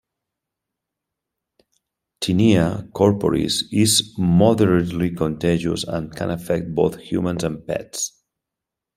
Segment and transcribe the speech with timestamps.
[2.21, 8.11] Tinea corporis is moderately contagious and can affect both humans and pets.